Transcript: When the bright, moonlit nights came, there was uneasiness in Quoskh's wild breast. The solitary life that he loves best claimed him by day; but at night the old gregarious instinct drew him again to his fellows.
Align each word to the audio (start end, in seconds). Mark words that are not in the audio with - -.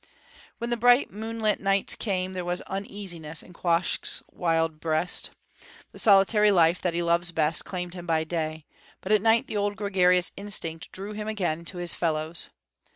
When 0.57 0.71
the 0.71 0.77
bright, 0.77 1.11
moonlit 1.11 1.59
nights 1.59 1.93
came, 1.93 2.33
there 2.33 2.43
was 2.43 2.61
uneasiness 2.63 3.43
in 3.43 3.53
Quoskh's 3.53 4.23
wild 4.31 4.79
breast. 4.79 5.29
The 5.91 5.99
solitary 5.99 6.51
life 6.51 6.81
that 6.81 6.95
he 6.95 7.03
loves 7.03 7.31
best 7.31 7.65
claimed 7.65 7.93
him 7.93 8.07
by 8.07 8.23
day; 8.23 8.65
but 9.01 9.11
at 9.11 9.21
night 9.21 9.45
the 9.45 9.57
old 9.57 9.75
gregarious 9.75 10.31
instinct 10.35 10.91
drew 10.91 11.11
him 11.11 11.27
again 11.27 11.65
to 11.65 11.77
his 11.77 11.93
fellows. 11.93 12.49